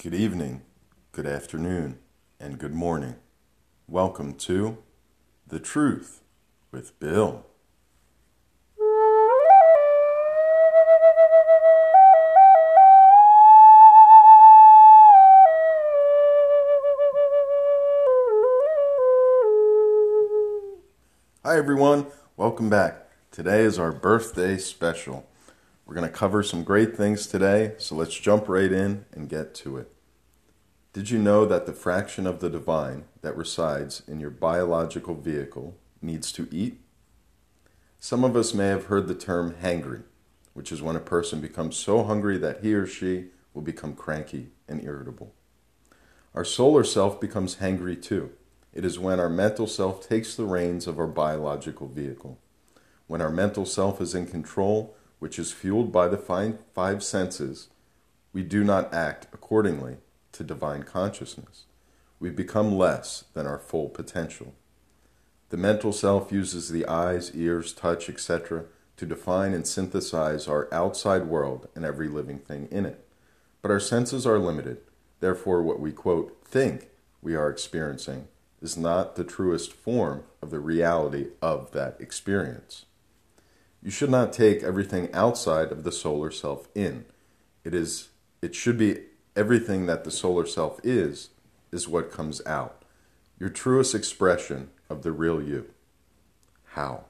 [0.00, 0.62] Good evening,
[1.10, 1.98] good afternoon,
[2.38, 3.16] and good morning.
[3.88, 4.78] Welcome to
[5.44, 6.22] The Truth
[6.70, 7.44] with Bill.
[21.44, 22.06] Hi, everyone.
[22.36, 23.08] Welcome back.
[23.32, 25.26] Today is our birthday special.
[25.88, 29.54] We're going to cover some great things today, so let's jump right in and get
[29.54, 29.90] to it.
[30.92, 35.78] Did you know that the fraction of the divine that resides in your biological vehicle
[36.02, 36.78] needs to eat?
[37.98, 40.02] Some of us may have heard the term hangry,
[40.52, 44.48] which is when a person becomes so hungry that he or she will become cranky
[44.68, 45.32] and irritable.
[46.34, 48.32] Our solar self becomes hangry too.
[48.74, 52.38] It is when our mental self takes the reins of our biological vehicle.
[53.06, 56.16] When our mental self is in control, which is fueled by the
[56.74, 57.68] five senses,
[58.32, 59.96] we do not act accordingly
[60.32, 61.64] to divine consciousness.
[62.20, 64.54] We become less than our full potential.
[65.50, 68.64] The mental self uses the eyes, ears, touch, etc.,
[68.96, 73.06] to define and synthesize our outside world and every living thing in it.
[73.62, 74.78] But our senses are limited.
[75.20, 76.88] Therefore, what we quote, think
[77.22, 78.28] we are experiencing
[78.60, 82.86] is not the truest form of the reality of that experience.
[83.82, 87.04] You should not take everything outside of the solar self in.
[87.64, 88.08] It is
[88.42, 89.02] it should be
[89.36, 91.30] everything that the solar self is
[91.70, 92.82] is what comes out.
[93.38, 95.66] Your truest expression of the real you.
[96.72, 97.04] How?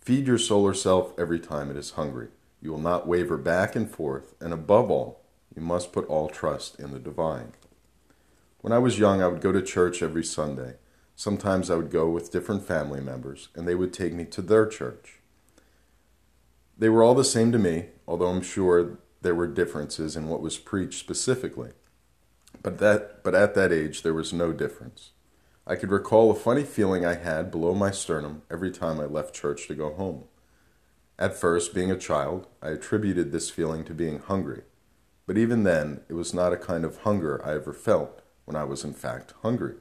[0.00, 2.28] Feed your solar self every time it is hungry.
[2.60, 5.20] You will not waver back and forth, and above all,
[5.54, 7.52] you must put all trust in the divine.
[8.60, 10.74] When I was young, I would go to church every Sunday.
[11.16, 14.66] Sometimes I would go with different family members, and they would take me to their
[14.66, 15.19] church.
[16.80, 20.40] They were all the same to me, although I'm sure there were differences in what
[20.40, 21.72] was preached specifically.
[22.62, 25.10] But that but at that age there was no difference.
[25.66, 29.34] I could recall a funny feeling I had below my sternum every time I left
[29.34, 30.24] church to go home.
[31.18, 34.62] At first, being a child, I attributed this feeling to being hungry.
[35.26, 38.64] But even then, it was not a kind of hunger I ever felt when I
[38.64, 39.74] was in fact hungry.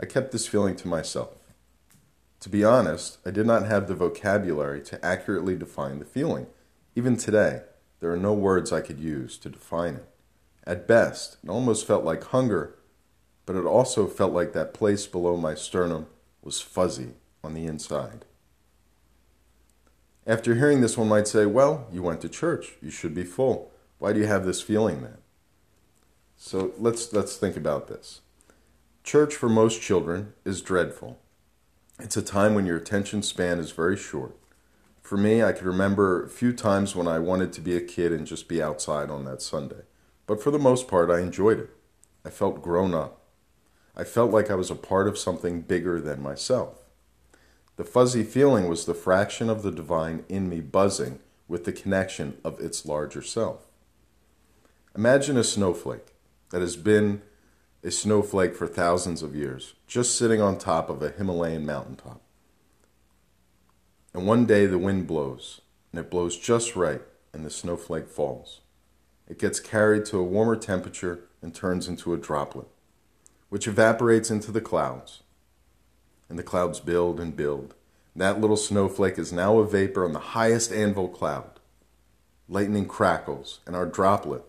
[0.00, 1.41] I kept this feeling to myself.
[2.42, 6.48] To be honest, I did not have the vocabulary to accurately define the feeling.
[6.96, 7.60] Even today,
[8.00, 10.08] there are no words I could use to define it.
[10.64, 12.74] At best, it almost felt like hunger,
[13.46, 16.06] but it also felt like that place below my sternum
[16.42, 17.14] was fuzzy
[17.44, 18.24] on the inside.
[20.26, 22.72] After hearing this, one might say, Well, you went to church.
[22.82, 23.70] You should be full.
[24.00, 25.18] Why do you have this feeling then?
[26.36, 28.20] So let's, let's think about this.
[29.04, 31.21] Church for most children is dreadful.
[31.98, 34.36] It's a time when your attention span is very short.
[35.02, 38.12] For me, I can remember a few times when I wanted to be a kid
[38.12, 39.82] and just be outside on that Sunday.
[40.26, 41.70] But for the most part, I enjoyed it.
[42.24, 43.20] I felt grown up.
[43.96, 46.78] I felt like I was a part of something bigger than myself.
[47.76, 52.38] The fuzzy feeling was the fraction of the divine in me buzzing with the connection
[52.44, 53.66] of its larger self.
[54.96, 56.14] Imagine a snowflake
[56.50, 57.22] that has been
[57.84, 62.20] a snowflake for thousands of years, just sitting on top of a Himalayan mountaintop.
[64.14, 68.60] And one day the wind blows, and it blows just right, and the snowflake falls.
[69.28, 72.68] It gets carried to a warmer temperature and turns into a droplet,
[73.48, 75.22] which evaporates into the clouds.
[76.28, 77.74] And the clouds build and build.
[78.14, 81.58] That little snowflake is now a vapor on the highest anvil cloud.
[82.48, 84.44] Lightning crackles, and our droplet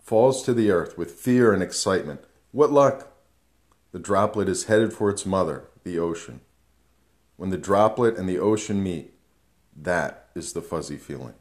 [0.00, 2.24] falls to the earth with fear and excitement.
[2.52, 3.08] What luck!
[3.92, 6.42] The droplet is headed for its mother, the ocean.
[7.38, 9.14] When the droplet and the ocean meet,
[9.74, 11.32] that is the fuzzy feeling.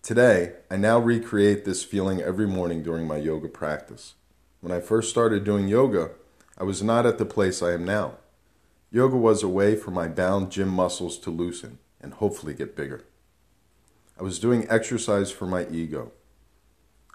[0.00, 4.14] Today, I now recreate this feeling every morning during my yoga practice.
[4.62, 6.12] When I first started doing yoga,
[6.56, 8.14] I was not at the place I am now.
[8.90, 13.04] Yoga was a way for my bound gym muscles to loosen and hopefully get bigger.
[14.18, 16.12] I was doing exercise for my ego.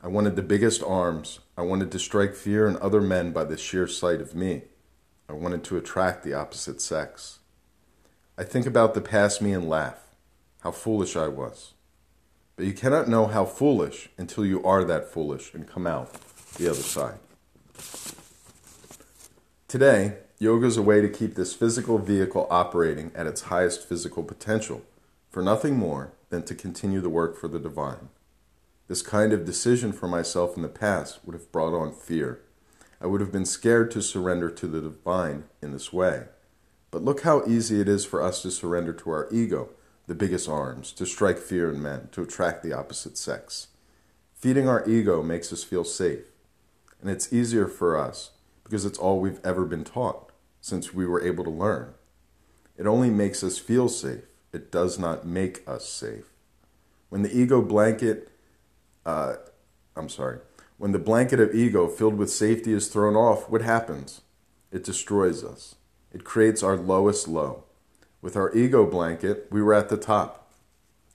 [0.02, 1.40] I wanted the biggest arms.
[1.58, 4.64] I wanted to strike fear in other men by the sheer sight of me.
[5.28, 7.40] I wanted to attract the opposite sex.
[8.38, 9.99] I think about the past me and laugh,
[10.59, 11.73] how foolish I was.
[12.55, 16.14] But you cannot know how foolish until you are that foolish and come out
[16.58, 17.17] the other side.
[19.67, 24.22] Today, yoga is a way to keep this physical vehicle operating at its highest physical
[24.23, 24.84] potential
[25.32, 28.09] for nothing more than to continue the work for the divine.
[28.87, 32.41] This kind of decision for myself in the past would have brought on fear
[32.99, 36.25] I would have been scared to surrender to the divine in this way.
[36.89, 39.69] But look how easy it is for us to surrender to our ego,
[40.07, 43.67] the biggest arms, to strike fear in men, to attract the opposite sex.
[44.34, 46.25] Feeding our ego makes us feel safe,
[47.01, 48.31] and it's easier for us
[48.63, 51.93] because it's all we've ever been taught since we were able to learn.
[52.78, 56.31] It only makes us feel safe, it does not make us safe.
[57.09, 58.31] When the ego blanket,
[59.08, 59.38] uh,
[59.96, 60.40] I'm sorry,
[60.78, 64.22] when the blanket of ego filled with safety is thrown off, what happens?
[64.70, 65.76] It destroys us.
[66.12, 67.64] It creates our lowest low.
[68.22, 70.52] With our ego blanket, we were at the top.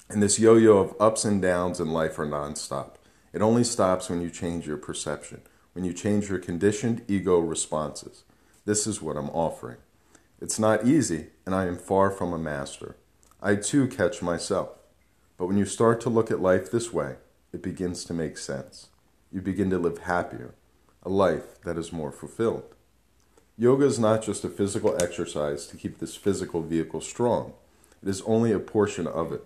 [0.09, 2.95] And this yo yo of ups and downs in life are nonstop.
[3.33, 5.43] It only stops when you change your perception,
[5.75, 8.25] when you change your conditioned ego responses.
[8.65, 9.79] This is what I'm offering.
[10.41, 12.97] It's not easy, and I am far from a master.
[13.43, 14.71] I too catch myself.
[15.37, 17.17] But when you start to look at life this way,
[17.53, 18.89] it begins to make sense.
[19.31, 20.55] You begin to live happier,
[21.03, 22.75] a life that is more fulfilled.
[23.57, 27.53] Yoga is not just a physical exercise to keep this physical vehicle strong,
[28.03, 29.43] it is only a portion of it.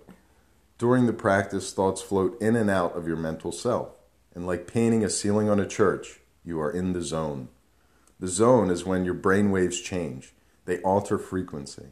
[0.78, 3.90] During the practice, thoughts float in and out of your mental self.
[4.34, 7.48] And like painting a ceiling on a church, you are in the zone.
[8.20, 10.32] The zone is when your brain waves change,
[10.66, 11.88] they alter frequency.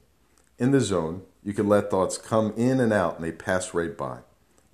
[0.59, 3.97] In the zone, you can let thoughts come in and out and they pass right
[3.97, 4.19] by.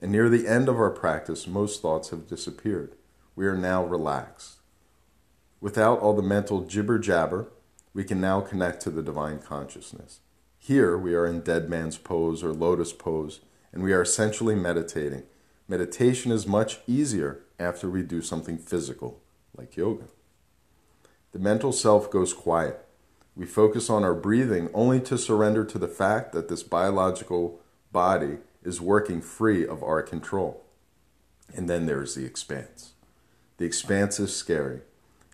[0.01, 2.95] And near the end of our practice, most thoughts have disappeared.
[3.37, 4.61] We are now relaxed.
[5.61, 7.49] Without all the mental jibber jabber,
[7.93, 10.21] we can now connect to the divine consciousness.
[10.59, 13.41] Here we are in dead man's pose or lotus pose
[13.73, 15.25] and we are essentially meditating.
[15.69, 19.21] Meditation is much easier after we do something physical,
[19.57, 20.05] like yoga.
[21.33, 22.85] The mental self goes quiet.
[23.37, 27.61] We focus on our breathing only to surrender to the fact that this biological
[27.93, 30.65] body is working free of our control.
[31.55, 32.93] And then there's the expanse.
[33.57, 34.81] The expanse is scary.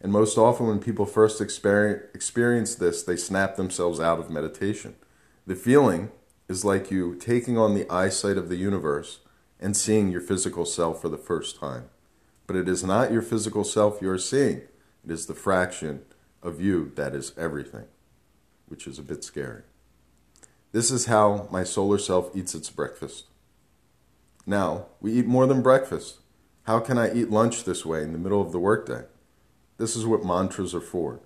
[0.02, 4.94] And most often, when people first experience this, they snap themselves out of meditation.
[5.46, 6.11] The feeling
[6.49, 9.20] is like you taking on the eyesight of the universe
[9.58, 11.84] and seeing your physical self for the first time.
[12.46, 14.58] But it is not your physical self you are seeing,
[15.05, 16.02] it is the fraction
[16.43, 17.87] of you that is everything,
[18.69, 19.62] which is a bit scary.
[20.76, 23.25] This is how my solar self eats its breakfast.
[24.44, 26.19] Now, we eat more than breakfast.
[26.64, 29.05] How can I eat lunch this way in the middle of the workday?
[29.78, 31.20] This is what mantras are for.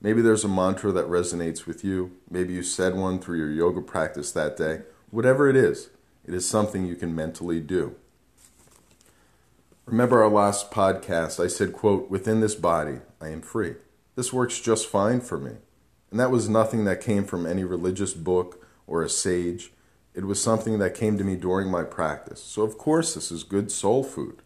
[0.00, 2.12] Maybe there's a mantra that resonates with you.
[2.30, 4.82] Maybe you said one through your yoga practice that day.
[5.10, 5.90] Whatever it is,
[6.24, 7.96] it is something you can mentally do.
[9.84, 13.74] Remember our last podcast, I said, quote, within this body, I am free.
[14.14, 15.56] This works just fine for me.
[16.12, 19.72] And that was nothing that came from any religious book or a sage.
[20.14, 22.42] It was something that came to me during my practice.
[22.42, 24.42] So, of course, this is good soul food.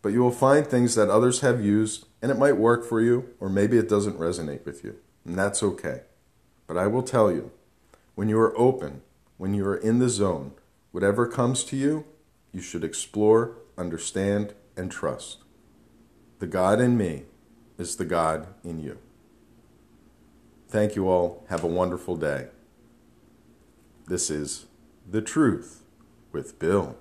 [0.00, 3.28] But you will find things that others have used and it might work for you,
[3.38, 6.02] or maybe it doesn't resonate with you, and that's okay.
[6.66, 7.52] But I will tell you,
[8.14, 9.02] when you are open,
[9.36, 10.52] when you are in the zone,
[10.90, 12.04] whatever comes to you,
[12.52, 15.38] you should explore, understand, and trust.
[16.40, 17.24] The God in me
[17.78, 18.98] is the God in you.
[20.68, 21.46] Thank you all.
[21.48, 22.48] Have a wonderful day.
[24.08, 24.64] This is
[25.06, 25.82] The Truth
[26.32, 26.96] with Bill.